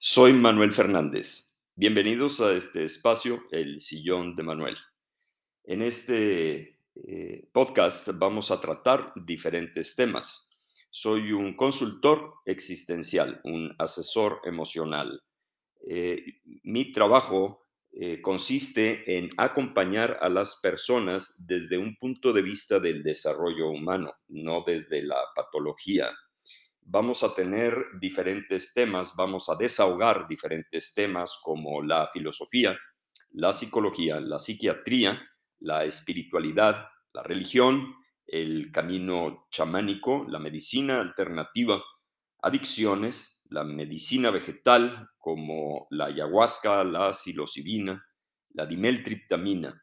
Soy 0.00 0.32
Manuel 0.32 0.72
Fernández. 0.72 1.52
Bienvenidos 1.74 2.40
a 2.40 2.52
este 2.52 2.84
espacio, 2.84 3.42
El 3.50 3.80
Sillón 3.80 4.36
de 4.36 4.44
Manuel. 4.44 4.76
En 5.64 5.82
este 5.82 6.78
eh, 6.94 7.48
podcast 7.50 8.08
vamos 8.14 8.52
a 8.52 8.60
tratar 8.60 9.12
diferentes 9.16 9.96
temas. 9.96 10.50
Soy 10.90 11.32
un 11.32 11.56
consultor 11.56 12.34
existencial, 12.46 13.40
un 13.42 13.74
asesor 13.76 14.40
emocional. 14.44 15.20
Eh, 15.80 16.24
mi 16.62 16.92
trabajo 16.92 17.66
eh, 17.90 18.22
consiste 18.22 19.18
en 19.18 19.30
acompañar 19.36 20.18
a 20.20 20.28
las 20.28 20.60
personas 20.62 21.44
desde 21.44 21.76
un 21.76 21.96
punto 21.96 22.32
de 22.32 22.42
vista 22.42 22.78
del 22.78 23.02
desarrollo 23.02 23.68
humano, 23.68 24.12
no 24.28 24.62
desde 24.64 25.02
la 25.02 25.18
patología 25.34 26.08
vamos 26.90 27.22
a 27.22 27.34
tener 27.34 27.76
diferentes 28.00 28.72
temas, 28.72 29.14
vamos 29.14 29.50
a 29.50 29.56
desahogar 29.56 30.26
diferentes 30.26 30.94
temas 30.94 31.38
como 31.42 31.82
la 31.82 32.08
filosofía, 32.12 32.78
la 33.32 33.52
psicología, 33.52 34.20
la 34.20 34.38
psiquiatría, 34.38 35.20
la 35.60 35.84
espiritualidad, 35.84 36.88
la 37.12 37.22
religión, 37.22 37.94
el 38.26 38.72
camino 38.72 39.46
chamánico, 39.50 40.24
la 40.28 40.38
medicina 40.38 41.00
alternativa, 41.00 41.82
adicciones, 42.40 43.42
la 43.50 43.64
medicina 43.64 44.30
vegetal 44.30 45.10
como 45.18 45.88
la 45.90 46.06
ayahuasca, 46.06 46.84
la 46.84 47.12
psilocibina, 47.12 48.02
la 48.54 48.64
dimeltriptamina. 48.64 49.82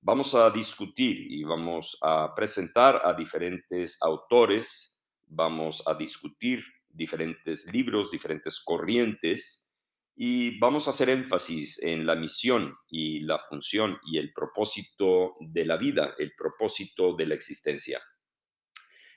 Vamos 0.00 0.34
a 0.34 0.50
discutir 0.50 1.18
y 1.30 1.44
vamos 1.44 1.98
a 2.00 2.34
presentar 2.34 3.02
a 3.04 3.12
diferentes 3.12 3.98
autores, 4.00 4.95
vamos 5.26 5.82
a 5.86 5.94
discutir 5.94 6.64
diferentes 6.88 7.70
libros, 7.72 8.10
diferentes 8.10 8.60
corrientes 8.60 9.74
y 10.14 10.58
vamos 10.58 10.86
a 10.86 10.90
hacer 10.90 11.10
énfasis 11.10 11.82
en 11.82 12.06
la 12.06 12.14
misión 12.14 12.74
y 12.88 13.20
la 13.20 13.38
función 13.38 13.98
y 14.06 14.16
el 14.18 14.32
propósito 14.32 15.34
de 15.40 15.66
la 15.66 15.76
vida, 15.76 16.14
el 16.18 16.32
propósito 16.34 17.14
de 17.14 17.26
la 17.26 17.34
existencia. 17.34 18.00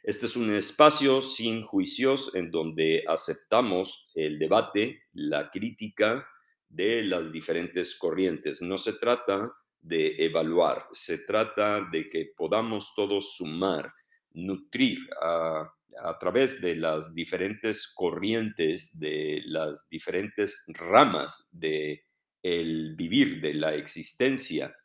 Este 0.03 0.25
es 0.25 0.35
un 0.35 0.53
espacio 0.53 1.21
sin 1.21 1.63
juicios 1.63 2.31
en 2.33 2.51
donde 2.51 3.03
aceptamos 3.07 4.09
el 4.13 4.39
debate, 4.39 5.03
la 5.13 5.49
crítica 5.49 6.27
de 6.67 7.03
las 7.03 7.31
diferentes 7.31 7.97
corrientes. 7.97 8.61
No 8.61 8.77
se 8.77 8.93
trata 8.93 9.51
de 9.81 10.15
evaluar, 10.25 10.87
se 10.91 11.19
trata 11.19 11.87
de 11.91 12.09
que 12.09 12.31
podamos 12.35 12.93
todos 12.95 13.35
sumar, 13.35 13.93
nutrir 14.31 14.99
a 15.21 15.71
a 16.03 16.17
través 16.17 16.61
de 16.61 16.75
las 16.75 17.13
diferentes 17.13 17.91
corrientes, 17.93 18.97
de 18.99 19.41
las 19.45 19.87
diferentes 19.89 20.63
ramas 20.67 21.47
de 21.51 22.03
el 22.41 22.95
vivir, 22.95 23.41
de 23.41 23.53
la 23.53 23.75
existencia, 23.75 24.75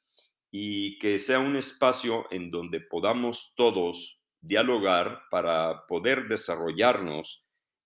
y 0.50 0.98
que 0.98 1.18
sea 1.18 1.38
un 1.40 1.56
espacio 1.56 2.26
en 2.30 2.50
donde 2.50 2.80
podamos 2.80 3.54
todos 3.56 4.20
dialogar 4.40 5.22
para 5.30 5.86
poder 5.86 6.28
desarrollarnos 6.28 7.44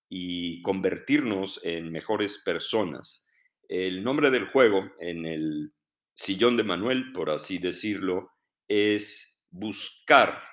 y 0.09 0.61
convertirnos 0.61 1.59
en 1.63 1.91
mejores 1.91 2.41
personas. 2.43 3.27
El 3.67 4.03
nombre 4.03 4.29
del 4.31 4.47
juego 4.47 4.91
en 4.99 5.25
el 5.25 5.73
sillón 6.13 6.57
de 6.57 6.63
Manuel, 6.63 7.11
por 7.13 7.29
así 7.29 7.59
decirlo, 7.59 8.31
es 8.67 9.45
buscar 9.51 10.43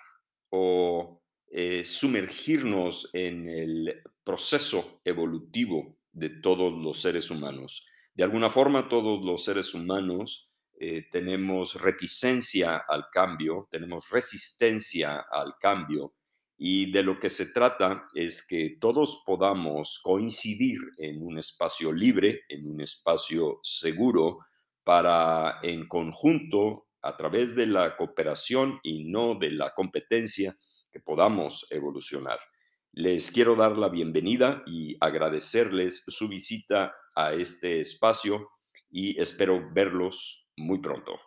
o 0.50 1.22
eh, 1.58 1.86
sumergirnos 1.86 3.08
en 3.14 3.48
el 3.48 4.02
proceso 4.22 5.00
evolutivo 5.02 5.96
de 6.12 6.28
todos 6.28 6.70
los 6.70 7.00
seres 7.00 7.30
humanos. 7.30 7.86
De 8.12 8.24
alguna 8.24 8.50
forma, 8.50 8.90
todos 8.90 9.24
los 9.24 9.42
seres 9.42 9.72
humanos 9.72 10.52
eh, 10.78 11.06
tenemos 11.10 11.80
reticencia 11.80 12.84
al 12.86 13.06
cambio, 13.10 13.68
tenemos 13.70 14.10
resistencia 14.10 15.24
al 15.30 15.54
cambio, 15.58 16.12
y 16.58 16.92
de 16.92 17.02
lo 17.02 17.18
que 17.18 17.30
se 17.30 17.46
trata 17.46 18.06
es 18.12 18.46
que 18.46 18.76
todos 18.78 19.22
podamos 19.24 19.98
coincidir 20.02 20.80
en 20.98 21.22
un 21.22 21.38
espacio 21.38 21.90
libre, 21.90 22.42
en 22.50 22.70
un 22.70 22.82
espacio 22.82 23.60
seguro, 23.62 24.40
para 24.84 25.60
en 25.62 25.88
conjunto, 25.88 26.88
a 27.00 27.16
través 27.16 27.56
de 27.56 27.66
la 27.66 27.96
cooperación 27.96 28.78
y 28.82 29.04
no 29.04 29.36
de 29.36 29.52
la 29.52 29.72
competencia, 29.72 30.54
podamos 31.00 31.66
evolucionar. 31.70 32.38
Les 32.92 33.30
quiero 33.30 33.56
dar 33.56 33.76
la 33.76 33.88
bienvenida 33.88 34.62
y 34.66 34.96
agradecerles 35.00 36.02
su 36.06 36.28
visita 36.28 36.94
a 37.14 37.34
este 37.34 37.80
espacio 37.80 38.48
y 38.90 39.20
espero 39.20 39.70
verlos 39.72 40.48
muy 40.56 40.80
pronto. 40.80 41.18